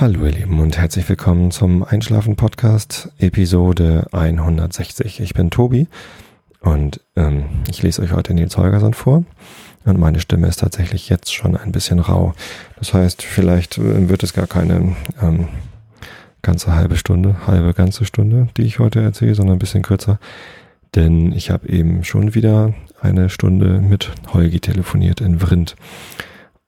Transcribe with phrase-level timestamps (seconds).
[0.00, 5.18] Hallo ihr Lieben und herzlich willkommen zum Einschlafen Podcast Episode 160.
[5.18, 5.88] Ich bin Tobi
[6.60, 9.24] und ähm, ich lese euch heute Nils Holgersson vor
[9.84, 12.32] und meine Stimme ist tatsächlich jetzt schon ein bisschen rau.
[12.76, 15.48] Das heißt, vielleicht äh, wird es gar keine ähm,
[16.42, 20.20] ganze halbe Stunde, halbe ganze Stunde, die ich heute erzähle, sondern ein bisschen kürzer,
[20.94, 25.74] denn ich habe eben schon wieder eine Stunde mit Holgi telefoniert in Vrind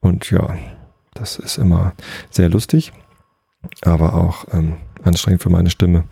[0.00, 0.58] und ja,
[1.14, 1.92] das ist immer
[2.30, 2.92] sehr lustig
[3.82, 6.04] aber auch ähm, anstrengend für meine Stimme.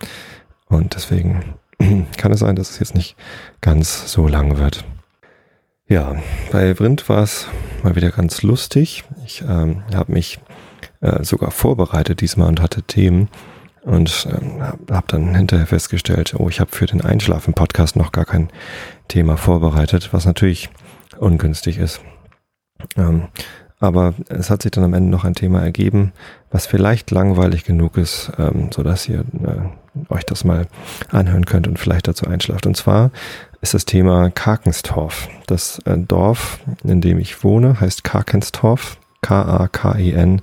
[0.67, 1.55] Und deswegen
[2.17, 3.15] kann es sein, dass es jetzt nicht
[3.61, 4.85] ganz so lang wird.
[5.87, 6.15] Ja,
[6.51, 7.47] bei Vrind war es
[7.83, 9.03] mal wieder ganz lustig.
[9.25, 10.39] Ich ähm, habe mich
[11.01, 13.27] äh, sogar vorbereitet diesmal und hatte Themen
[13.81, 18.49] und ähm, habe dann hinterher festgestellt, oh, ich habe für den Einschlafen-Podcast noch gar kein
[19.07, 20.69] Thema vorbereitet, was natürlich
[21.17, 22.01] ungünstig ist.
[22.95, 23.29] Ähm,
[23.79, 26.11] aber es hat sich dann am Ende noch ein Thema ergeben,
[26.51, 30.67] was vielleicht langweilig genug ist, ähm, so dass ihr äh, euch das mal
[31.09, 32.65] anhören könnt und vielleicht dazu einschlaft.
[32.65, 33.11] Und zwar
[33.61, 35.29] ist das Thema Karkenstorf.
[35.47, 38.97] Das äh, Dorf, in dem ich wohne, heißt Karkenstorf.
[39.21, 40.41] K-A-K-E-N-S-T-O-R-F.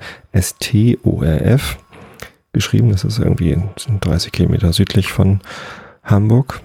[2.53, 3.57] Geschrieben, das ist irgendwie
[4.01, 5.41] 30 Kilometer südlich von
[6.03, 6.61] Hamburg.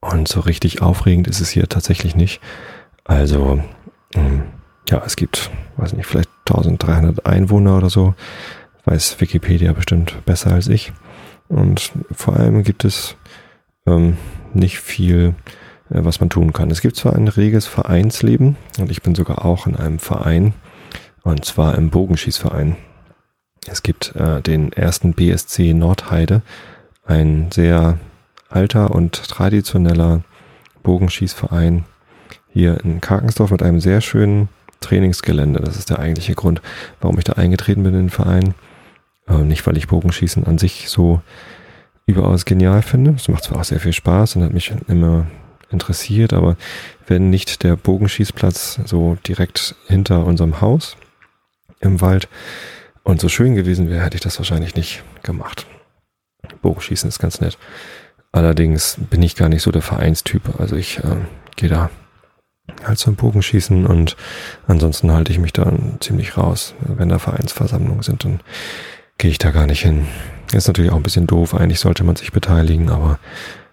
[0.00, 2.40] Und so richtig aufregend ist es hier tatsächlich nicht.
[3.04, 3.62] Also,
[4.14, 4.44] ähm,
[4.88, 8.14] ja, es gibt, weiß nicht, vielleicht 1300 Einwohner oder so.
[8.84, 10.92] Weiß Wikipedia bestimmt besser als ich.
[11.48, 13.16] Und vor allem gibt es
[13.86, 14.16] ähm,
[14.54, 15.34] nicht viel,
[15.90, 16.70] äh, was man tun kann.
[16.70, 20.54] Es gibt zwar ein reges Vereinsleben und ich bin sogar auch in einem Verein
[21.22, 22.76] und zwar im Bogenschießverein.
[23.66, 26.42] Es gibt äh, den ersten BSC Nordheide,
[27.04, 27.98] ein sehr
[28.48, 30.22] alter und traditioneller
[30.82, 31.84] Bogenschießverein
[32.48, 34.48] hier in Karkensdorf mit einem sehr schönen
[34.80, 35.60] Trainingsgelände.
[35.60, 36.60] Das ist der eigentliche Grund,
[37.00, 38.54] warum ich da eingetreten bin in den Verein.
[39.28, 41.22] Ähm, nicht, weil ich Bogenschießen an sich so
[42.06, 43.12] überaus genial finde.
[43.12, 45.26] Es macht zwar auch sehr viel Spaß und hat mich immer
[45.70, 46.56] interessiert, aber
[47.06, 50.96] wenn nicht der Bogenschießplatz so direkt hinter unserem Haus
[51.80, 52.28] im Wald
[53.04, 55.66] und so schön gewesen wäre, hätte ich das wahrscheinlich nicht gemacht.
[56.62, 57.56] Bogenschießen ist ganz nett.
[58.32, 60.60] Allerdings bin ich gar nicht so der Vereinstyp.
[60.60, 61.16] Also ich äh,
[61.56, 61.90] gehe da
[62.84, 64.16] halt zum Bogenschießen und
[64.66, 66.74] ansonsten halte ich mich dann ziemlich raus.
[66.80, 68.40] Wenn da Vereinsversammlungen sind, dann
[69.18, 70.06] gehe ich da gar nicht hin.
[70.52, 73.18] Ist natürlich auch ein bisschen doof, eigentlich sollte man sich beteiligen, aber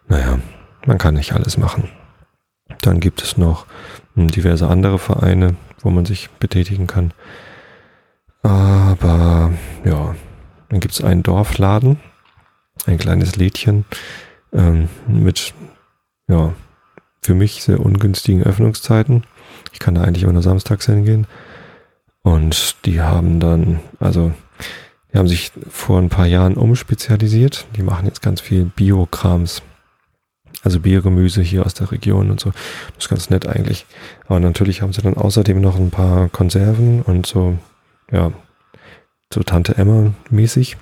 [0.07, 0.39] naja,
[0.85, 1.89] man kann nicht alles machen.
[2.81, 3.65] Dann gibt es noch
[4.15, 7.13] hm, diverse andere Vereine, wo man sich betätigen kann.
[8.43, 9.51] Aber
[9.83, 10.15] ja,
[10.69, 11.99] dann gibt es einen Dorfladen,
[12.85, 13.85] ein kleines Lädchen
[14.53, 15.53] ähm, mit
[16.27, 16.53] ja,
[17.27, 19.25] für mich sehr ungünstigen Öffnungszeiten.
[19.73, 21.27] Ich kann da eigentlich immer nur samstags hingehen.
[22.23, 24.31] Und die haben dann, also,
[25.11, 27.67] die haben sich vor ein paar Jahren umspezialisiert.
[27.75, 29.61] Die machen jetzt ganz viel Biokrams.
[30.63, 32.51] Also Biogemüse hier aus der Region und so.
[32.95, 33.85] Das ist ganz nett eigentlich.
[34.27, 37.57] Aber natürlich haben sie dann außerdem noch ein paar Konserven und so,
[38.09, 38.31] ja,
[39.33, 40.77] so Tante Emma mäßig.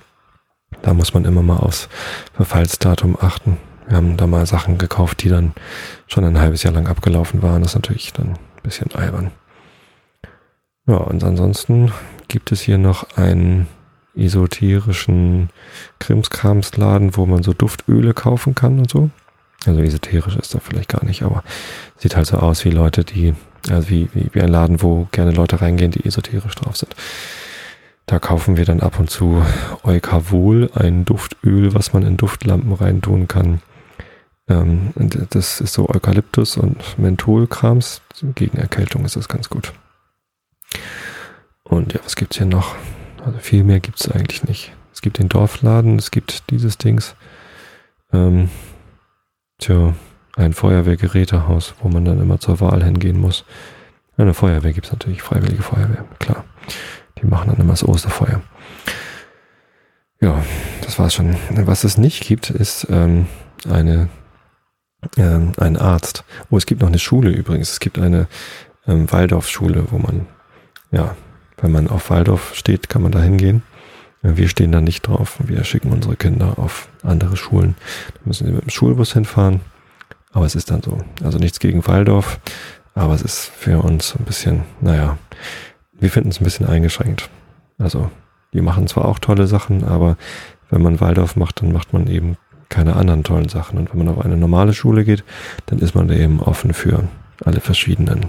[0.82, 1.88] Da muss man immer mal aufs
[2.34, 3.58] Verfallsdatum achten.
[3.88, 5.52] Wir haben da mal Sachen gekauft, die dann
[6.06, 7.62] schon ein halbes Jahr lang abgelaufen waren.
[7.62, 9.30] Das ist natürlich dann ein bisschen albern.
[10.86, 11.92] Ja, und ansonsten
[12.28, 13.68] gibt es hier noch einen
[14.16, 15.50] esoterischen
[15.98, 19.10] Krimskramsladen, wo man so Duftöle kaufen kann und so.
[19.66, 21.42] Also esoterisch ist da vielleicht gar nicht, aber
[21.96, 23.34] sieht halt so aus wie Leute, die,
[23.68, 26.94] also wie, wie, wie ein Laden, wo gerne Leute reingehen, die esoterisch drauf sind.
[28.06, 29.44] Da kaufen wir dann ab und zu
[29.82, 33.60] Eukavol, ein Duftöl, was man in Duftlampen reintun kann.
[34.48, 34.92] Ähm,
[35.30, 38.00] das ist so Eukalyptus und Mentholkrams.
[38.34, 39.72] Gegen Erkältung ist das ganz gut.
[41.64, 42.76] Und ja, was gibt's hier noch?
[43.24, 44.72] Also viel mehr gibt's eigentlich nicht.
[44.92, 47.16] Es gibt den Dorfladen, es gibt dieses Dings.
[48.12, 48.48] Ähm,
[49.58, 49.94] tja,
[50.36, 53.44] ein Feuerwehrgerätehaus, wo man dann immer zur Wahl hingehen muss.
[54.16, 56.44] Eine Feuerwehr gibt's natürlich, Freiwillige Feuerwehr, klar.
[57.18, 58.42] Die machen dann immer das Osterfeuer.
[60.20, 60.42] Ja,
[60.82, 61.36] das war's schon.
[61.50, 63.26] Was es nicht gibt, ist ähm,
[63.68, 64.08] eine
[65.16, 66.24] ähm, ein Arzt.
[66.50, 67.72] Oh, es gibt noch eine Schule übrigens.
[67.72, 68.28] Es gibt eine
[68.86, 70.26] ähm, Waldorfschule, wo man,
[70.90, 71.16] ja,
[71.58, 73.62] wenn man auf Waldorf steht, kann man da hingehen.
[74.22, 75.38] Äh, wir stehen da nicht drauf.
[75.44, 77.76] Wir schicken unsere Kinder auf andere Schulen.
[78.14, 79.60] Da müssen sie mit dem Schulbus hinfahren.
[80.32, 80.98] Aber es ist dann so.
[81.22, 82.40] Also nichts gegen Waldorf.
[82.94, 85.18] Aber es ist für uns ein bisschen, naja,
[85.92, 87.28] wir finden es ein bisschen eingeschränkt.
[87.78, 88.10] Also,
[88.52, 90.16] die machen zwar auch tolle Sachen, aber
[90.70, 92.36] wenn man Waldorf macht, dann macht man eben
[92.68, 93.78] keine anderen tollen Sachen.
[93.78, 95.24] Und wenn man auf eine normale Schule geht,
[95.66, 97.08] dann ist man da eben offen für
[97.44, 98.26] alle verschiedenen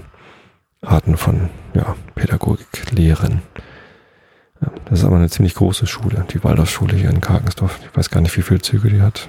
[0.80, 2.66] Arten von ja, Pädagogik,
[4.88, 7.78] das ist aber eine ziemlich große Schule, die Waldorfschule hier in Karkensdorf.
[7.82, 9.28] Ich weiß gar nicht, wie viele Züge die hat,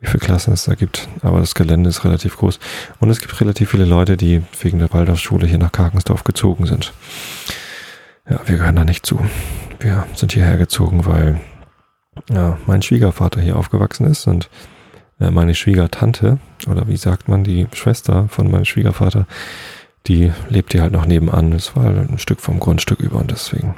[0.00, 2.58] wie viele Klassen es da gibt, aber das Gelände ist relativ groß.
[3.00, 6.92] Und es gibt relativ viele Leute, die wegen der Waldorfschule hier nach Karkensdorf gezogen sind.
[8.28, 9.24] Ja, wir gehören da nicht zu.
[9.80, 11.40] Wir sind hierher gezogen, weil
[12.30, 14.50] ja, mein Schwiegervater hier aufgewachsen ist und
[15.20, 16.38] äh, meine Schwiegertante,
[16.68, 19.26] oder wie sagt man, die Schwester von meinem Schwiegervater,
[20.06, 21.52] die lebt hier halt noch nebenan.
[21.52, 23.76] Das war ein Stück vom Grundstück über und deswegen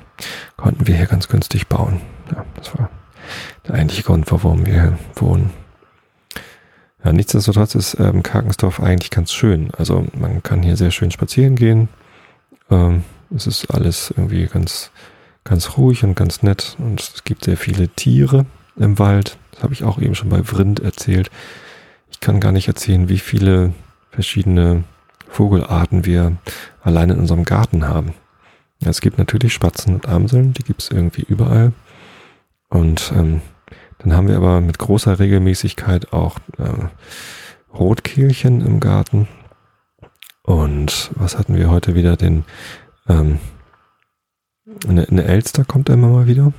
[0.56, 2.00] konnten wir hier ganz günstig bauen.
[2.30, 2.88] Ja, das war
[3.66, 5.50] der eigentliche Grund, warum wir hier wohnen.
[7.04, 9.70] Ja, nichtsdestotrotz ist ähm, Karkensdorf eigentlich ganz schön.
[9.76, 11.88] Also man kann hier sehr schön spazieren gehen.
[12.70, 13.04] Ähm,
[13.34, 14.90] es ist alles irgendwie ganz,
[15.44, 18.46] ganz ruhig und ganz nett und es gibt sehr viele Tiere
[18.76, 19.38] im Wald.
[19.52, 21.30] Das habe ich auch eben schon bei Vrind erzählt.
[22.10, 23.72] Ich kann gar nicht erzählen, wie viele
[24.10, 24.84] verschiedene
[25.28, 26.36] Vogelarten wir
[26.82, 28.14] allein in unserem Garten haben.
[28.80, 31.72] Es gibt natürlich Spatzen und Amseln, die gibt es irgendwie überall.
[32.68, 33.40] Und ähm,
[33.98, 36.88] dann haben wir aber mit großer Regelmäßigkeit auch äh,
[37.72, 39.28] Rotkehlchen im Garten.
[40.42, 42.16] Und was hatten wir heute wieder?
[42.16, 42.44] Den
[43.08, 43.38] ähm,
[44.88, 46.52] eine, eine Elster kommt immer mal wieder.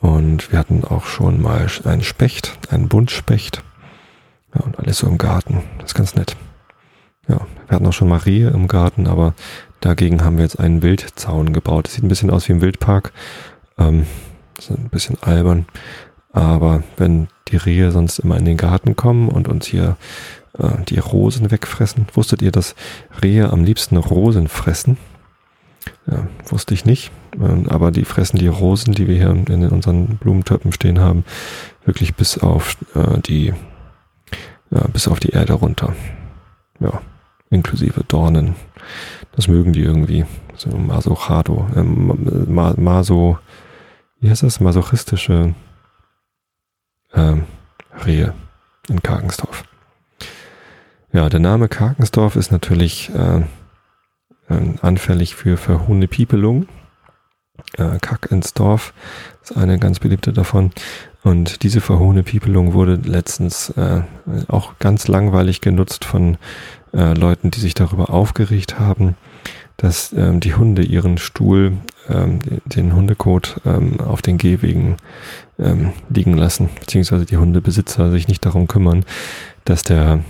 [0.00, 3.62] Und wir hatten auch schon mal einen Specht, einen Buntspecht.
[4.54, 5.62] Ja, und alles so im Garten.
[5.78, 6.36] Das ist ganz nett.
[7.28, 9.34] Ja, wir hatten auch schon mal Rehe im Garten, aber
[9.80, 11.86] dagegen haben wir jetzt einen Wildzaun gebaut.
[11.86, 13.12] Das sieht ein bisschen aus wie im Wildpark.
[13.78, 14.06] Ähm,
[14.58, 15.66] ist ein bisschen albern.
[16.32, 19.96] Aber wenn die Rehe sonst immer in den Garten kommen und uns hier
[20.58, 22.74] äh, die Rosen wegfressen, wusstet ihr, dass
[23.22, 24.96] Rehe am liebsten Rosen fressen?
[26.06, 27.10] Ja, wusste ich nicht.
[27.34, 31.24] Ähm, aber die fressen die Rosen, die wir hier in unseren Blumentöpfen stehen haben,
[31.84, 33.54] wirklich bis auf äh, die,
[34.70, 35.94] ja, bis auf die Erde runter.
[36.80, 37.00] Ja,
[37.50, 38.54] inklusive Dornen.
[39.32, 40.24] Das mögen die irgendwie.
[40.56, 43.38] So Masochado, äh, Maso,
[44.20, 44.60] wie heißt das?
[44.60, 45.54] Masochistische
[47.12, 47.36] äh,
[48.04, 48.34] Rehe
[48.88, 49.64] in Karkensdorf.
[51.12, 53.42] Ja, der Name Karkensdorf ist natürlich äh,
[54.50, 56.66] äh, anfällig für verhohene Piepelung.
[57.76, 58.92] Äh, Kack ins Dorf
[59.42, 60.72] ist eine ganz beliebte davon.
[61.22, 64.02] Und diese verhohene Piepelung wurde letztens äh,
[64.48, 66.38] auch ganz langweilig genutzt von
[66.94, 69.16] äh, Leuten, die sich darüber aufgeregt haben,
[69.76, 71.74] dass ähm, die Hunde ihren Stuhl,
[72.08, 74.96] ähm, den Hundekot ähm, auf den Gehwegen
[75.58, 79.04] ähm, liegen lassen, beziehungsweise die Hundebesitzer sich nicht darum kümmern,
[79.64, 80.20] dass der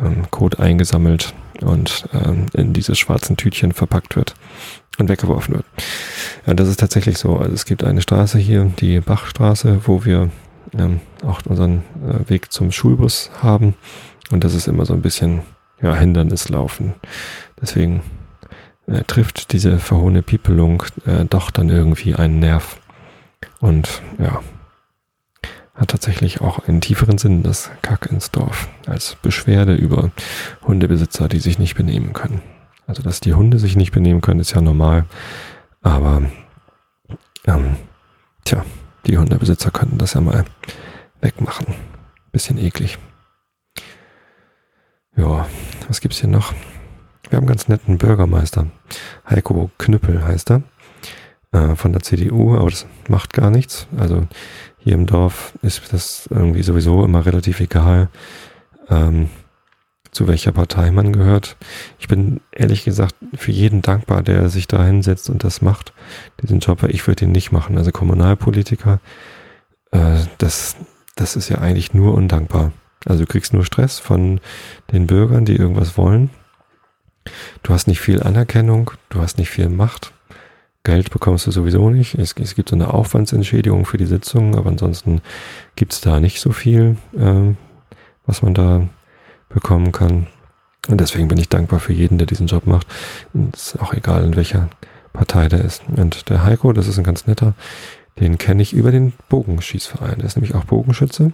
[0.00, 4.34] ähm, Kot eingesammelt und ähm, in diese schwarzen Tütchen verpackt wird
[4.98, 5.64] und weggeworfen wird.
[6.46, 7.36] Ja, das ist tatsächlich so.
[7.36, 10.30] Also es gibt eine Straße hier, die Bachstraße, wo wir
[10.78, 13.74] ähm, auch unseren äh, Weg zum Schulbus haben.
[14.30, 15.42] Und das ist immer so ein bisschen
[15.82, 16.94] ja, Hindernislaufen.
[17.60, 18.02] Deswegen
[18.86, 22.78] äh, trifft diese verhohene Piepelung äh, doch dann irgendwie einen Nerv.
[23.60, 24.40] Und ja,
[25.80, 30.10] hat tatsächlich auch einen tieferen Sinn, das Kack ins Dorf, als Beschwerde über
[30.62, 32.42] Hundebesitzer, die sich nicht benehmen können.
[32.86, 35.06] Also, dass die Hunde sich nicht benehmen können, ist ja normal,
[35.80, 36.22] aber
[37.46, 37.76] ähm,
[38.44, 38.64] tja,
[39.06, 40.44] die Hundebesitzer könnten das ja mal
[41.22, 41.66] wegmachen.
[42.30, 42.98] Bisschen eklig.
[45.16, 45.48] Ja,
[45.88, 46.52] was gibt's hier noch?
[47.28, 48.66] Wir haben einen ganz netten Bürgermeister.
[49.28, 50.62] Heiko Knüppel heißt er.
[51.52, 53.88] Äh, von der CDU, aber das macht gar nichts.
[53.96, 54.28] Also
[54.78, 58.08] hier im Dorf ist das irgendwie sowieso immer relativ egal,
[58.88, 59.30] ähm,
[60.12, 61.56] zu welcher Partei man gehört.
[61.98, 65.92] Ich bin ehrlich gesagt für jeden dankbar, der sich da hinsetzt und das macht,
[66.40, 67.78] diesen Job, weil ich würde ihn nicht machen.
[67.78, 69.00] Also Kommunalpolitiker,
[69.90, 70.76] äh, das,
[71.16, 72.70] das ist ja eigentlich nur undankbar.
[73.06, 74.40] Also du kriegst nur Stress von
[74.92, 76.30] den Bürgern, die irgendwas wollen.
[77.64, 80.12] Du hast nicht viel Anerkennung, du hast nicht viel Macht.
[80.82, 82.14] Geld bekommst du sowieso nicht.
[82.14, 85.20] Es, es gibt so eine Aufwandsentschädigung für die Sitzung, aber ansonsten
[85.76, 87.54] gibt es da nicht so viel, äh,
[88.26, 88.88] was man da
[89.48, 90.26] bekommen kann.
[90.88, 92.86] Und deswegen bin ich dankbar für jeden, der diesen Job macht.
[93.34, 94.70] Und ist auch egal, in welcher
[95.12, 95.82] Partei der ist.
[95.94, 97.54] Und der Heiko, das ist ein ganz netter,
[98.18, 100.18] den kenne ich über den Bogenschießverein.
[100.18, 101.32] Der ist nämlich auch Bogenschütze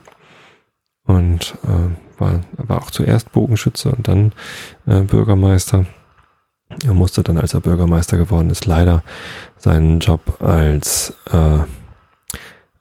[1.05, 4.33] und äh, war, war auch zuerst Bogenschütze und dann
[4.87, 5.87] äh, Bürgermeister.
[6.85, 9.03] Er musste dann, als er Bürgermeister geworden ist, leider
[9.57, 11.59] seinen Job als, äh,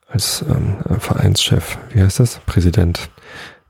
[0.08, 3.10] als ähm, Vereinschef, wie heißt das, Präsident,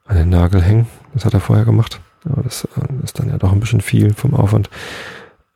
[0.07, 0.87] an den Nagel hängen.
[1.15, 2.01] Das hat er vorher gemacht.
[2.25, 4.71] Aber das äh, ist dann ja doch ein bisschen viel vom Aufwand.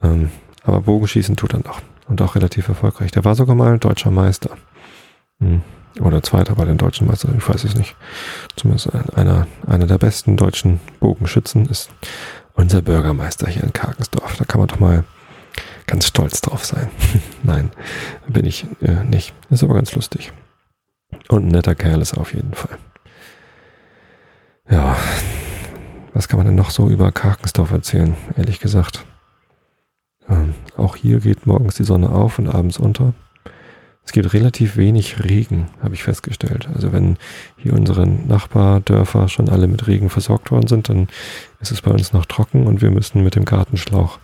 [0.03, 0.31] Ähm,
[0.63, 1.81] aber Bogenschießen tut er noch.
[2.09, 3.13] Und auch relativ erfolgreich.
[3.13, 4.51] Der war sogar mal deutscher Meister.
[5.41, 5.63] Hm.
[6.01, 7.97] Oder zweiter bei den deutschen Meistern, ich weiß es nicht.
[8.55, 11.91] Zumindest einer, einer der besten deutschen Bogenschützen ist
[12.61, 14.37] unser Bürgermeister hier in Karkensdorf.
[14.37, 15.05] Da kann man doch mal
[15.87, 16.91] ganz stolz drauf sein.
[17.43, 17.71] Nein,
[18.29, 19.35] bin ich äh, nicht.
[19.49, 20.33] Ist aber ganz lustig.
[21.29, 22.79] Und ein netter Kerl ist auf jeden Fall.
[24.71, 24.97] Ja,
[26.13, 29.05] was kann man denn noch so über Karkensdorf erzählen, ehrlich gesagt?
[30.29, 33.15] Ähm, auch hier geht morgens die Sonne auf und abends unter.
[34.05, 36.69] Es gibt relativ wenig Regen, habe ich festgestellt.
[36.75, 37.17] Also wenn
[37.57, 41.09] hier unsere Nachbardörfer schon alle mit Regen versorgt worden sind, dann
[41.61, 44.19] ist es bei uns noch trocken und wir müssen mit dem Gartenschlauch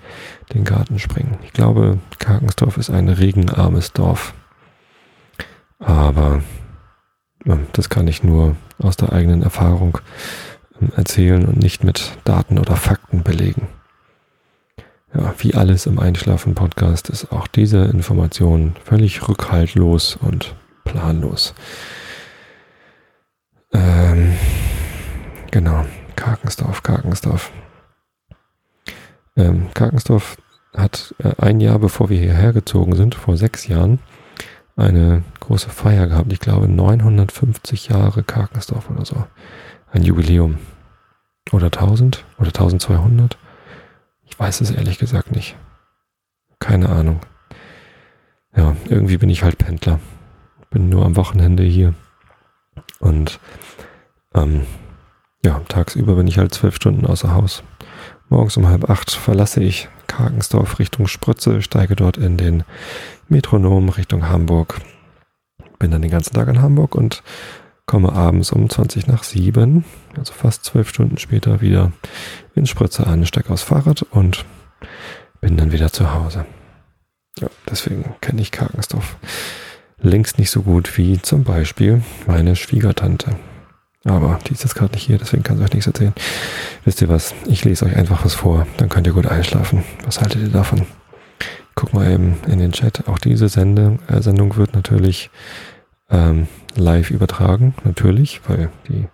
[0.53, 1.39] den Garten springen.
[1.45, 4.35] Ich glaube, Karkensdorf ist ein regenarmes Dorf.
[5.79, 6.43] Aber
[7.73, 9.99] das kann ich nur aus der eigenen Erfahrung
[10.81, 13.69] ähm, erzählen und nicht mit Daten oder Fakten belegen.
[15.15, 21.55] Ja, wie alles im Einschlafen-Podcast ist auch diese Information völlig rückhaltlos und planlos.
[23.73, 24.35] Ähm,
[25.51, 25.85] genau,
[26.17, 27.53] Karkensdorf, Karkensdorf.
[29.37, 30.39] Ähm, Karkensdorf
[30.77, 34.01] hat äh, ein Jahr bevor wir hierher gezogen sind, vor sechs Jahren,
[34.77, 36.33] eine große Feier gehabt.
[36.33, 39.25] Ich glaube 950 Jahre Karkensdorf oder so.
[39.91, 40.59] Ein Jubiläum.
[41.53, 43.39] Oder 1000 oder 1200.
[44.39, 45.57] Weiß es ehrlich gesagt nicht.
[46.59, 47.21] Keine Ahnung.
[48.55, 50.01] Ja, irgendwie bin ich halt Pendler.
[50.71, 51.95] Bin nur am Wochenende hier.
[52.99, 53.39] Und
[54.35, 54.67] ähm,
[55.45, 57.63] ja, tagsüber bin ich halt zwölf Stunden außer Haus.
[58.29, 62.65] Morgens um halb acht verlasse ich Karkensdorf Richtung Sprütze, steige dort in den
[63.29, 64.81] Metronom Richtung Hamburg.
[65.79, 67.23] Bin dann den ganzen Tag in Hamburg und
[67.85, 69.85] komme abends um 20 nach 7,
[70.19, 71.93] also fast zwölf Stunden später, wieder
[72.55, 74.45] in Spritze an, steige aufs Fahrrad und
[75.41, 76.47] bin dann wieder zu Hause.
[77.39, 79.17] Ja, deswegen kenne ich Karkensdorf
[80.01, 83.37] längst nicht so gut wie zum Beispiel meine Schwiegertante.
[84.05, 86.15] Aber die ist jetzt gerade nicht hier, deswegen kann sie euch nichts erzählen.
[86.85, 87.35] Wisst ihr was?
[87.47, 89.85] Ich lese euch einfach was vor, dann könnt ihr gut einschlafen.
[90.05, 90.87] Was haltet ihr davon?
[91.75, 93.09] Guck mal eben in den Chat.
[93.09, 95.31] Auch diese Sende, äh, Sendung wird natürlich
[96.09, 96.47] ähm,
[96.77, 99.07] live übertragen, natürlich, weil die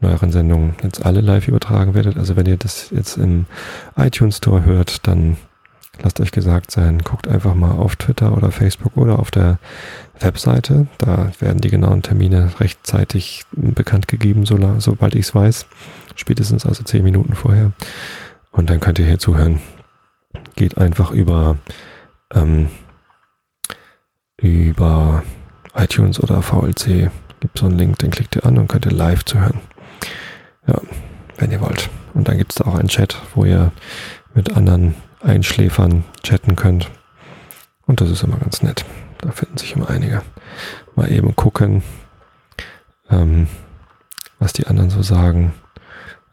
[0.00, 2.18] neueren Sendungen jetzt alle live übertragen werden.
[2.18, 3.46] Also wenn ihr das jetzt im
[3.96, 5.36] iTunes Store hört, dann
[6.02, 9.58] lasst euch gesagt sein, guckt einfach mal auf Twitter oder Facebook oder auf der
[10.20, 10.86] Webseite.
[10.98, 15.66] Da werden die genauen Termine rechtzeitig bekannt gegeben, so, sobald ich es weiß.
[16.16, 17.72] Spätestens also zehn Minuten vorher.
[18.52, 19.60] Und dann könnt ihr hier zuhören.
[20.56, 21.56] Geht einfach über,
[22.34, 22.68] ähm,
[24.36, 25.22] über
[25.82, 27.10] iTunes oder VLC
[27.40, 29.60] gibt so einen Link, den klickt ihr an und könnt ihr live zuhören.
[30.66, 30.80] Ja,
[31.38, 31.88] wenn ihr wollt.
[32.14, 33.72] Und dann gibt es da auch einen Chat, wo ihr
[34.34, 36.90] mit anderen Einschläfern chatten könnt.
[37.86, 38.84] Und das ist immer ganz nett.
[39.18, 40.22] Da finden sich immer einige.
[40.94, 41.82] Mal eben gucken,
[43.10, 43.48] ähm,
[44.38, 45.52] was die anderen so sagen.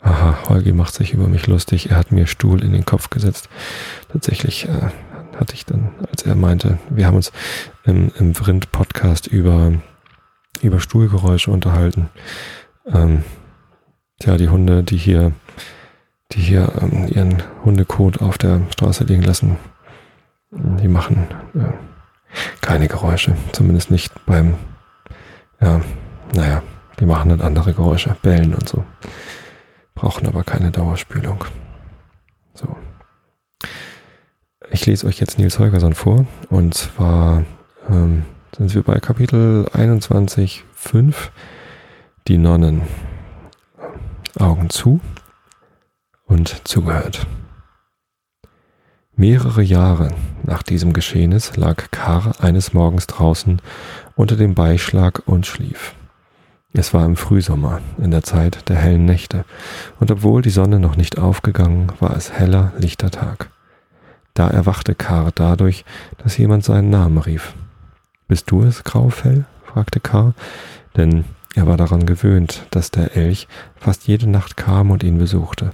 [0.01, 1.89] Aha, Holgi macht sich über mich lustig.
[1.89, 3.49] Er hat mir Stuhl in den Kopf gesetzt.
[4.11, 4.89] Tatsächlich äh,
[5.39, 7.31] hatte ich dann, als er meinte, wir haben uns
[7.85, 9.73] im, im Vrind-Podcast über,
[10.61, 12.09] über Stuhlgeräusche unterhalten.
[12.91, 13.23] Ähm,
[14.21, 15.31] ja, die Hunde, die hier,
[16.31, 19.57] die hier ähm, ihren Hundekot auf der Straße liegen lassen,
[20.51, 21.73] die machen äh,
[22.61, 23.35] keine Geräusche.
[23.51, 24.55] Zumindest nicht beim,
[25.61, 25.81] ja,
[26.33, 26.63] naja,
[26.99, 28.83] die machen dann andere Geräusche, bellen und so.
[29.93, 31.45] Brauchen aber keine Dauerspülung.
[32.53, 32.75] So.
[34.71, 36.25] Ich lese euch jetzt Nils Holgersson vor.
[36.49, 37.43] Und zwar
[37.89, 38.25] ähm,
[38.57, 41.13] sind wir bei Kapitel 21.5.
[42.27, 42.81] Die Nonnen.
[44.37, 44.99] Augen zu
[46.25, 47.25] und zugehört.
[49.15, 53.61] Mehrere Jahre nach diesem Geschehnis lag Kar eines Morgens draußen
[54.15, 55.95] unter dem Beischlag und schlief.
[56.73, 59.45] Es war im Frühsommer, in der Zeit der hellen Nächte,
[59.99, 63.49] und obwohl die Sonne noch nicht aufgegangen, war es heller, lichter Tag.
[64.37, 65.83] Da erwachte Kar dadurch,
[66.19, 67.55] dass jemand seinen Namen rief.
[68.27, 69.45] Bist du es, Graufell?
[69.65, 70.35] fragte Kar,
[70.95, 71.25] denn
[71.55, 75.71] er war daran gewöhnt, dass der Elch fast jede Nacht kam und ihn besuchte.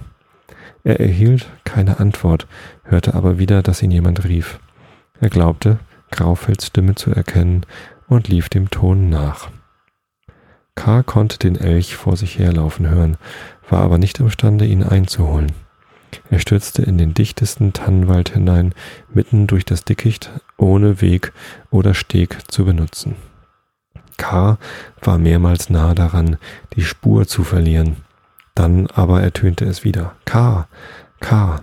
[0.82, 2.46] Er erhielt keine Antwort,
[2.84, 4.58] hörte aber wieder, dass ihn jemand rief.
[5.20, 5.78] Er glaubte,
[6.10, 7.66] Graufelds Stimme zu erkennen
[8.08, 9.50] und lief dem Ton nach.
[10.74, 13.18] Kar konnte den Elch vor sich herlaufen hören,
[13.68, 15.52] war aber nicht imstande, ihn einzuholen.
[16.30, 18.74] Er stürzte in den dichtesten Tannenwald hinein,
[19.12, 21.32] mitten durch das Dickicht, ohne Weg
[21.70, 23.16] oder Steg zu benutzen.
[24.16, 24.58] K.
[25.02, 26.36] war mehrmals nahe daran,
[26.76, 27.96] die Spur zu verlieren.
[28.54, 30.14] Dann aber ertönte es wieder.
[30.24, 30.68] K.
[31.20, 31.62] K.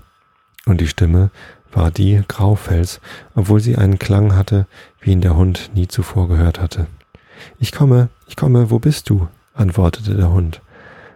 [0.65, 1.31] Und die Stimme
[1.72, 3.00] war die Graufels,
[3.36, 4.67] obwohl sie einen Klang hatte,
[5.00, 6.88] wie ihn der Hund nie zuvor gehört hatte.
[7.60, 9.27] Ich komme, ich komme, wo bist du?
[9.53, 10.62] antwortete der Hund.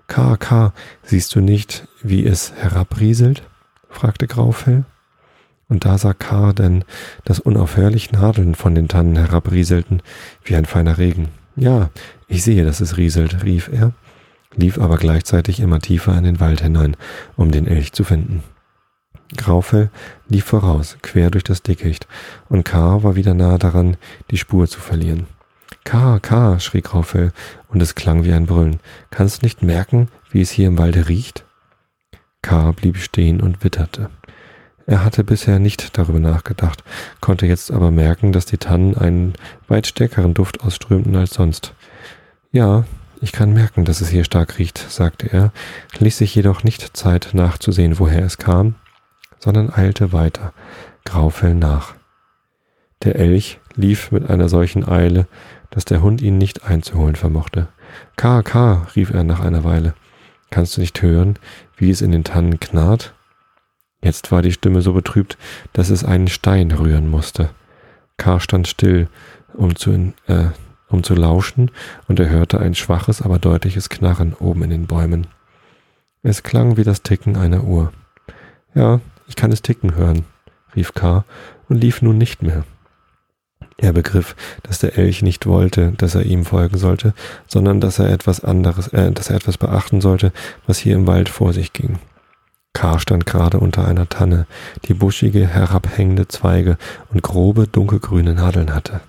[0.08, 3.44] K, K, siehst du nicht, wie es herabrieselt?
[3.90, 4.86] fragte Graufell.
[5.68, 6.54] und da sah K.
[6.54, 6.84] denn,
[7.24, 10.02] dass unaufhörlich Nadeln von den Tannen herabrieselten,
[10.44, 11.30] wie ein feiner Regen.
[11.56, 11.90] Ja,
[12.28, 13.94] ich sehe, dass es rieselt, rief er,
[14.56, 16.96] lief aber gleichzeitig immer tiefer in den Wald hinein,
[17.36, 18.44] um den Elch zu finden.
[19.36, 19.90] Graufell
[20.30, 22.08] lief voraus, quer durch das Dickicht,
[22.48, 23.02] und K.
[23.02, 23.98] war wieder nahe daran,
[24.30, 25.26] die Spur zu verlieren.
[25.84, 27.32] K, K, schrie Graufell,
[27.68, 28.80] und es klang wie ein Brüllen.
[29.12, 31.46] Kannst du nicht merken, wie es hier im Walde riecht?
[32.42, 32.72] K.
[32.72, 34.10] blieb stehen und witterte.
[34.88, 36.84] Er hatte bisher nicht darüber nachgedacht,
[37.20, 39.34] konnte jetzt aber merken, dass die Tannen einen
[39.68, 41.74] weit stärkeren Duft ausströmten als sonst.
[42.52, 42.86] Ja,
[43.20, 45.52] ich kann merken, dass es hier stark riecht, sagte er,
[45.98, 48.76] ließ sich jedoch nicht Zeit nachzusehen, woher es kam,
[49.40, 50.54] sondern eilte weiter,
[51.04, 51.96] Graufell nach.
[53.06, 55.28] Der Elch lief mit einer solchen Eile,
[55.70, 57.68] dass der Hund ihn nicht einzuholen vermochte.
[58.16, 59.94] K, K, rief er nach einer Weile.
[60.50, 61.38] Kannst du nicht hören,
[61.78, 63.14] wie es in den Tannen knarrt?
[64.02, 65.38] Jetzt war die Stimme so betrübt,
[65.74, 67.52] dass es einen Stein rühren musste.
[68.18, 68.40] K.
[68.40, 69.08] stand still,
[69.54, 70.48] um zu, äh,
[70.90, 71.70] um zu lauschen,
[72.08, 75.28] und er hörte ein schwaches, aber deutliches Knarren oben in den Bäumen.
[76.24, 77.92] Es klang wie das Ticken einer Uhr.
[78.74, 80.26] Ja, ich kann es ticken hören,
[80.76, 81.24] rief K.
[81.70, 82.64] und lief nun nicht mehr.
[83.78, 87.14] Er begriff, dass der Elch nicht wollte, dass er ihm folgen sollte,
[87.48, 90.32] sondern dass er etwas anderes, äh, dass er etwas beachten sollte,
[90.66, 92.00] was hier im Wald vor sich ging.
[92.74, 93.00] K.
[93.00, 94.48] stand gerade unter einer Tanne,
[94.86, 96.78] die buschige, herabhängende Zweige
[97.10, 99.02] und grobe, dunkelgrüne Nadeln hatte.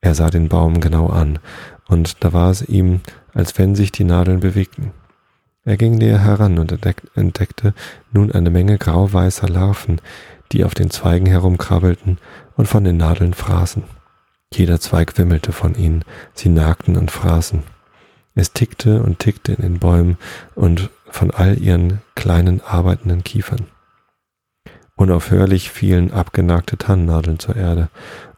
[0.00, 1.38] Er sah den Baum genau an,
[1.88, 3.00] und da war es ihm,
[3.34, 4.92] als wenn sich die Nadeln bewegten.
[5.64, 6.72] Er ging näher heran und
[7.16, 7.74] entdeckte
[8.12, 10.00] nun eine Menge grauweißer Larven,
[10.52, 12.18] die auf den Zweigen herumkrabbelten
[12.56, 13.84] und von den Nadeln fraßen.
[14.52, 17.62] Jeder Zweig wimmelte von ihnen, sie nagten und fraßen.
[18.34, 20.18] Es tickte und tickte in den Bäumen
[20.54, 23.66] und von all ihren kleinen arbeitenden Kiefern.
[24.96, 27.88] Unaufhörlich fielen abgenagte Tannennadeln zur Erde,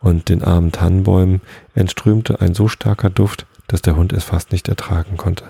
[0.01, 1.41] und den armen Tannenbäumen
[1.75, 5.45] entströmte ein so starker Duft, dass der Hund es fast nicht ertragen konnte.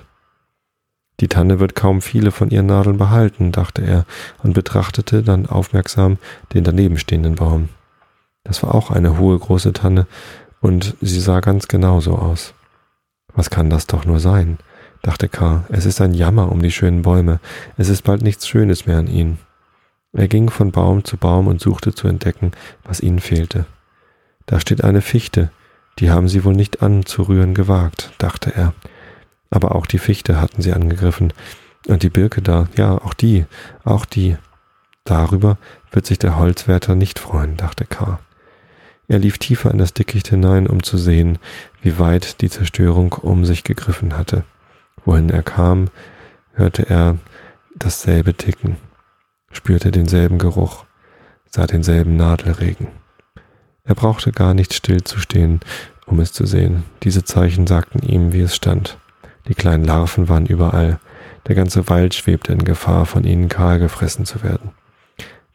[1.21, 4.05] Die Tanne wird kaum viele von ihren Nadeln behalten, dachte er
[4.43, 6.19] und betrachtete dann aufmerksam
[6.55, 7.71] den danebenstehenden Baum.
[8.49, 10.07] Das war auch eine hohe große Tanne,
[10.61, 12.55] und sie sah ganz genauso aus.
[13.35, 14.59] Was kann das doch nur sein?
[15.03, 15.65] dachte K.
[15.69, 17.39] Es ist ein Jammer um die schönen Bäume.
[17.77, 19.39] Es ist bald nichts Schönes mehr an ihnen.
[20.13, 22.51] Er ging von Baum zu Baum und suchte zu entdecken,
[22.83, 23.67] was ihnen fehlte.
[24.47, 25.53] Da steht eine Fichte,
[25.99, 28.75] die haben sie wohl nicht anzurühren gewagt, dachte er.
[29.51, 31.33] Aber auch die Fichte hatten sie angegriffen.
[31.87, 33.47] Und die Birke da, ja, auch die,
[33.85, 34.37] auch die.
[35.05, 35.59] Darüber
[35.93, 38.19] wird sich der Holzwärter nicht freuen, dachte K.
[39.09, 41.39] Er lief tiefer in das Dickicht hinein, um zu sehen,
[41.81, 44.45] wie weit die Zerstörung um sich gegriffen hatte.
[45.05, 45.89] Wohin er kam,
[46.53, 47.17] hörte er
[47.75, 48.77] dasselbe Ticken,
[49.51, 50.85] spürte denselben Geruch,
[51.47, 52.89] sah denselben Nadelregen.
[53.85, 55.61] Er brauchte gar nicht stillzustehen,
[56.05, 56.85] um es zu sehen.
[57.03, 58.99] Diese Zeichen sagten ihm, wie es stand.
[59.47, 61.01] Die kleinen Larven waren überall.
[61.47, 64.73] Der ganze Wald schwebte in Gefahr, von ihnen kahl gefressen zu werden.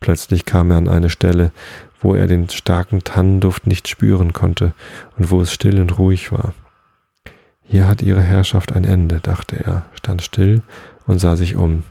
[0.04, 1.54] Plötzlich kam er an eine Stelle,
[2.02, 4.74] wo er den starken Tannenduft nicht spüren konnte
[5.18, 6.54] und wo es still und ruhig war.
[7.62, 10.62] Hier hat ihre Herrschaft ein Ende, dachte er, stand still
[11.08, 11.84] und sah sich um.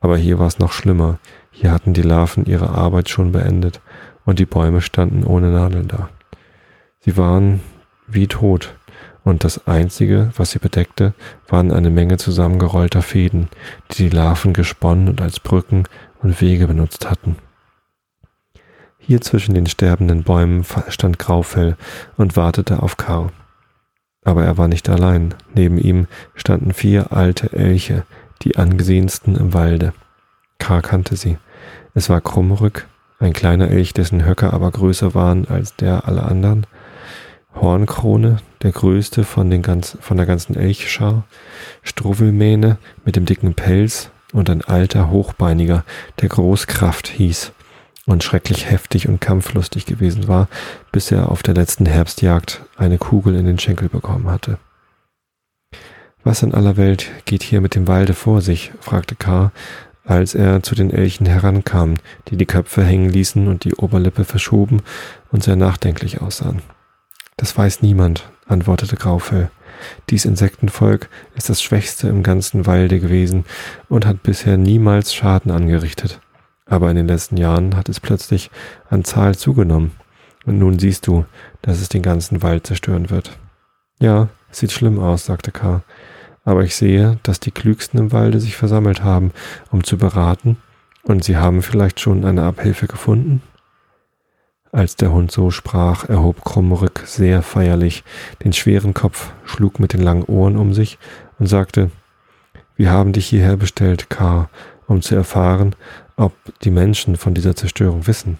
[0.00, 1.18] Aber hier war es noch schlimmer.
[1.50, 3.80] Hier hatten die Larven ihre Arbeit schon beendet
[4.26, 6.10] und die Bäume standen ohne Nadeln da.
[7.00, 7.60] Sie waren
[8.06, 8.74] wie tot,
[9.24, 11.14] und das Einzige, was sie bedeckte,
[11.48, 13.48] waren eine Menge zusammengerollter Fäden,
[13.90, 15.84] die die Larven gesponnen und als Brücken
[16.22, 17.36] und Wege benutzt hatten.
[19.06, 21.76] Hier zwischen den sterbenden Bäumen stand Graufell
[22.16, 23.28] und wartete auf Karl.
[24.24, 25.32] Aber er war nicht allein.
[25.54, 28.02] Neben ihm standen vier alte Elche,
[28.42, 29.92] die angesehensten im Walde.
[30.58, 31.38] Karl kannte sie.
[31.94, 32.88] Es war Krummrück,
[33.20, 36.66] ein kleiner Elch, dessen Höcker aber größer waren als der aller anderen.
[37.54, 41.22] Hornkrone, der größte von, den ganz, von der ganzen Elchschar.
[41.84, 45.84] Struwelmähne mit dem dicken Pelz und ein alter Hochbeiniger,
[46.20, 47.52] der Großkraft hieß
[48.06, 50.48] und schrecklich heftig und kampflustig gewesen war,
[50.92, 54.58] bis er auf der letzten Herbstjagd eine Kugel in den Schenkel bekommen hatte.
[56.24, 58.72] Was in aller Welt geht hier mit dem Walde vor sich?
[58.80, 59.52] fragte K.,
[60.04, 61.94] als er zu den Elchen herankam,
[62.28, 64.82] die die Köpfe hängen ließen und die Oberlippe verschoben
[65.32, 66.62] und sehr nachdenklich aussahen.
[67.36, 69.50] Das weiß niemand, antwortete Graufell.
[70.08, 73.44] Dies Insektenvolk ist das schwächste im ganzen Walde gewesen
[73.88, 76.20] und hat bisher niemals Schaden angerichtet.
[76.66, 78.50] Aber in den letzten Jahren hat es plötzlich
[78.90, 79.92] an Zahl zugenommen.
[80.44, 81.24] Und nun siehst du,
[81.62, 83.38] dass es den ganzen Wald zerstören wird.
[83.98, 85.82] Ja, sieht schlimm aus, sagte K.
[86.44, 89.32] Aber ich sehe, dass die Klügsten im Walde sich versammelt haben,
[89.70, 90.58] um zu beraten,
[91.02, 93.42] und sie haben vielleicht schon eine Abhilfe gefunden?
[94.72, 98.04] Als der Hund so sprach, erhob Krummrück sehr feierlich
[98.44, 100.98] den schweren Kopf, schlug mit den langen Ohren um sich
[101.38, 101.90] und sagte,
[102.76, 104.50] wir haben dich hierher bestellt, K.,
[104.86, 105.74] um zu erfahren,
[106.16, 108.38] ob die Menschen von dieser Zerstörung wissen.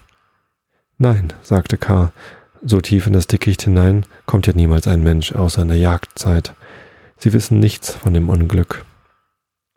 [0.99, 2.13] Nein, sagte K.,
[2.63, 6.55] so tief in das Dickicht hinein kommt ja niemals ein Mensch außer in der Jagdzeit.
[7.19, 8.85] Sie wissen nichts von dem Unglück.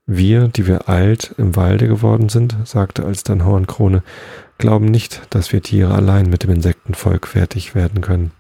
[0.06, 4.02] Wir, die wir alt im Walde geworden sind, sagte alsdann Hornkrone,
[4.58, 8.32] glauben nicht, dass wir Tiere allein mit dem Insektenvolk fertig werden können.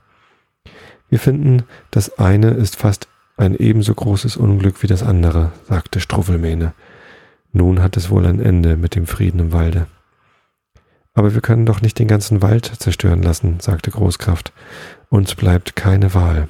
[1.09, 6.73] Wir finden, das eine ist fast ein ebenso großes Unglück wie das andere, sagte Struffelmähne.
[7.51, 9.87] Nun hat es wohl ein Ende mit dem Frieden im Walde.
[11.13, 14.53] Aber wir können doch nicht den ganzen Wald zerstören lassen, sagte Großkraft.
[15.09, 16.47] Uns bleibt keine Wahl.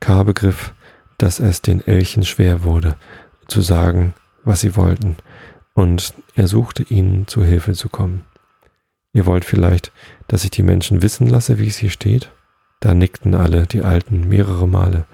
[0.00, 0.22] K.
[0.24, 0.74] begriff,
[1.18, 2.96] dass es den Elchen schwer wurde,
[3.48, 4.14] zu sagen,
[4.44, 5.16] was sie wollten,
[5.74, 8.24] und er suchte ihnen zu Hilfe zu kommen.
[9.12, 9.92] Ihr wollt vielleicht,
[10.28, 12.30] dass ich die Menschen wissen lasse, wie es hier steht?
[12.80, 15.06] Da nickten alle, die Alten, mehrere Male.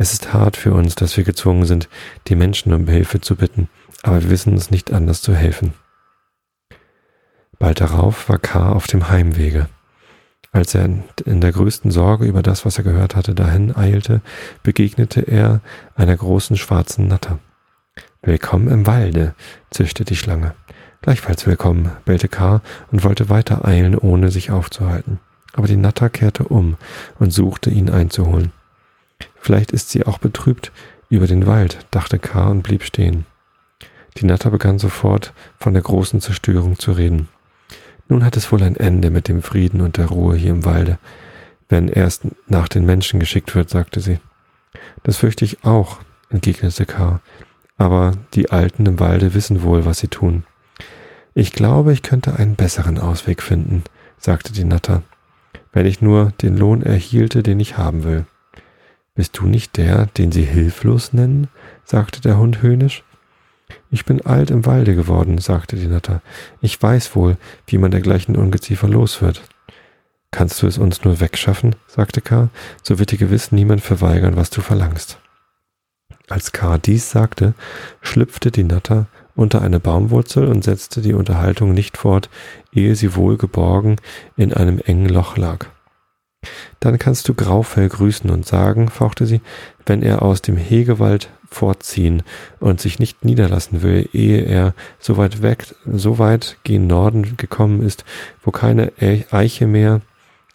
[0.00, 1.88] Es ist hart für uns, dass wir gezwungen sind,
[2.28, 3.68] die Menschen um Hilfe zu bitten,
[4.04, 5.74] aber wir wissen es nicht anders zu helfen.
[7.58, 8.70] Bald darauf war K.
[8.70, 9.68] auf dem Heimwege.
[10.52, 10.88] Als er
[11.24, 14.22] in der größten Sorge über das, was er gehört hatte, dahin eilte,
[14.62, 15.60] begegnete er
[15.96, 17.40] einer großen schwarzen Natter.
[18.22, 19.34] Willkommen im Walde,
[19.70, 20.54] zischte die Schlange.
[21.02, 22.62] Gleichfalls willkommen, bellte K.
[22.92, 25.18] und wollte weiter eilen, ohne sich aufzuhalten.
[25.54, 26.76] Aber die Natter kehrte um
[27.18, 28.52] und suchte, ihn einzuholen.
[29.40, 30.72] Vielleicht ist sie auch betrübt
[31.08, 32.48] über den Wald, dachte K.
[32.48, 33.26] und blieb stehen.
[34.16, 37.28] Die Natter begann sofort von der großen Zerstörung zu reden.
[38.08, 40.98] Nun hat es wohl ein Ende mit dem Frieden und der Ruhe hier im Walde,
[41.68, 44.18] wenn erst nach den Menschen geschickt wird, sagte sie.
[45.02, 45.98] Das fürchte ich auch,
[46.30, 47.20] entgegnete K.
[47.76, 50.44] Aber die Alten im Walde wissen wohl, was sie tun.
[51.34, 53.84] Ich glaube, ich könnte einen besseren Ausweg finden,
[54.18, 55.02] sagte die Natter,
[55.72, 58.26] wenn ich nur den Lohn erhielte, den ich haben will.
[59.18, 61.48] Bist du nicht der, den sie hilflos nennen?
[61.84, 63.02] sagte der Hund höhnisch.
[63.90, 66.22] Ich bin alt im Walde geworden, sagte die Natter.
[66.60, 69.42] Ich weiß wohl, wie man dergleichen Ungeziefer los wird.
[70.30, 71.74] Kannst du es uns nur wegschaffen?
[71.88, 72.50] sagte K.,
[72.84, 75.18] so wird dir gewiss niemand verweigern, was du verlangst.
[76.28, 76.78] Als K.
[76.78, 77.54] dies sagte,
[78.00, 82.30] schlüpfte die Natter unter eine Baumwurzel und setzte die Unterhaltung nicht fort,
[82.72, 83.96] ehe sie wohlgeborgen
[84.36, 85.66] in einem engen Loch lag.
[86.80, 89.40] Dann kannst du Graufell grüßen und sagen, fauchte sie,
[89.86, 92.22] wenn er aus dem Hegewald fortziehen
[92.60, 97.82] und sich nicht niederlassen will, ehe er so weit weg, so weit gen Norden gekommen
[97.82, 98.04] ist,
[98.42, 98.92] wo keine
[99.30, 100.02] Eiche mehr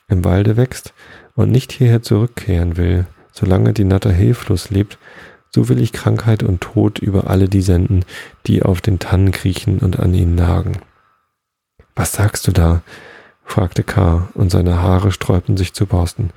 [0.08, 0.94] im Walde wächst
[1.36, 4.98] und nicht hierher zurückkehren will, solange die Natter hilflos lebt,
[5.50, 8.06] so will ich Krankheit und Tod über alle die senden,
[8.48, 10.80] die auf den Tannen kriechen und an ihnen nagen.
[11.96, 12.82] Was sagst du da?
[13.44, 16.32] Fragte K., und seine Haare sträubten sich zu Borsten.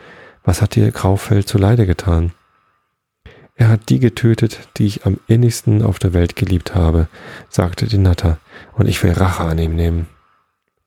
[0.45, 2.33] Was hat dir Graufell zuleide getan?
[3.55, 7.09] Er hat die getötet, die ich am innigsten auf der Welt geliebt habe,
[7.49, 8.39] sagte die Natter,
[8.75, 10.07] und ich will Rache an ihm nehmen.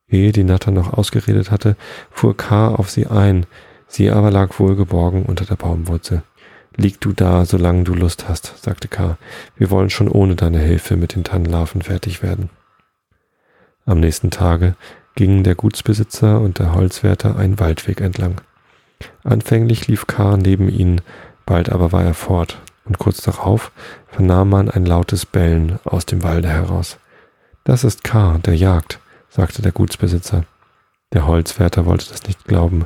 [0.07, 1.75] Ehe die Natter noch ausgeredet hatte,
[2.11, 2.69] fuhr K.
[2.69, 3.47] auf sie ein,
[3.87, 6.23] sie aber lag wohlgeborgen unter der Baumwurzel.
[6.75, 9.17] Lieg du da, solange du Lust hast, sagte K.
[9.57, 12.49] Wir wollen schon ohne deine Hilfe mit den Tannenlarven fertig werden.
[13.85, 14.75] Am nächsten Tage
[15.15, 18.41] gingen der Gutsbesitzer und der Holzwärter einen Waldweg entlang.
[19.23, 20.37] Anfänglich lief K.
[20.37, 21.01] neben ihnen,
[21.45, 23.71] Bald aber war er fort, und kurz darauf
[24.07, 26.97] vernahm man ein lautes Bellen aus dem Walde heraus.
[27.63, 30.43] Das ist K., der jagt, sagte der Gutsbesitzer.
[31.13, 32.85] Der Holzwärter wollte das nicht glauben.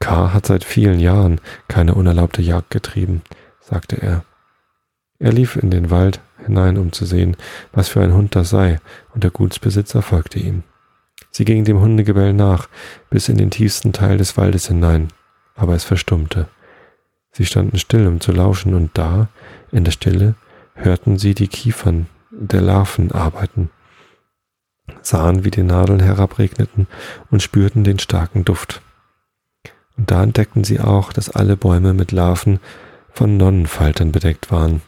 [0.00, 0.32] K.
[0.32, 3.22] hat seit vielen Jahren keine unerlaubte Jagd getrieben,
[3.60, 4.24] sagte er.
[5.18, 7.36] Er lief in den Wald hinein, um zu sehen,
[7.72, 8.80] was für ein Hund das sei,
[9.14, 10.62] und der Gutsbesitzer folgte ihm.
[11.30, 12.68] Sie gingen dem Hundegebell nach,
[13.10, 15.08] bis in den tiefsten Teil des Waldes hinein,
[15.54, 16.48] aber es verstummte.
[17.32, 19.28] Sie standen still, um zu lauschen, und da,
[19.70, 20.34] in der Stille,
[20.74, 23.70] hörten sie die Kiefern der Larven arbeiten,
[25.02, 26.86] sahen, wie die Nadeln herabregneten
[27.30, 28.80] und spürten den starken Duft.
[29.96, 32.60] Und da entdeckten sie auch, dass alle Bäume mit Larven
[33.10, 34.80] von Nonnenfaltern bedeckt waren.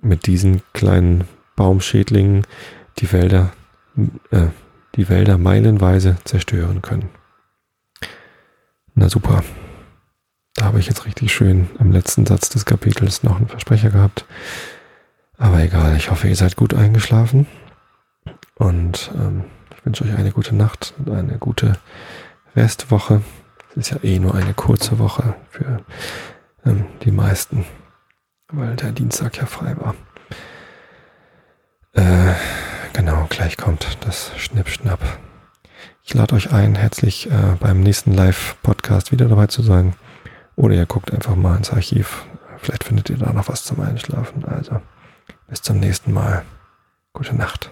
[0.00, 2.44] Mit diesen kleinen Baumschädlingen
[2.98, 3.52] die Wälder,
[4.30, 4.48] äh,
[4.94, 7.08] die Wälder meilenweise zerstören können.
[8.94, 9.42] Na super.
[10.54, 14.26] Da habe ich jetzt richtig schön im letzten Satz des Kapitels noch einen Versprecher gehabt.
[15.38, 17.46] Aber egal, ich hoffe, ihr seid gut eingeschlafen.
[18.56, 21.78] Und ähm, ich wünsche euch eine gute Nacht und eine gute
[22.54, 23.22] Restwoche.
[23.70, 25.82] Es ist ja eh nur eine kurze Woche für
[26.66, 27.64] ähm, die meisten,
[28.48, 29.94] weil der Dienstag ja frei war.
[31.94, 32.34] Äh,
[32.92, 35.00] genau, gleich kommt das Schnippschnapp.
[36.04, 39.94] Ich lade euch ein, herzlich äh, beim nächsten Live-Podcast wieder dabei zu sein.
[40.56, 42.26] Oder ihr guckt einfach mal ins Archiv.
[42.58, 44.44] Vielleicht findet ihr da noch was zum Einschlafen.
[44.44, 44.80] Also
[45.48, 46.44] bis zum nächsten Mal.
[47.12, 47.70] Gute Nacht.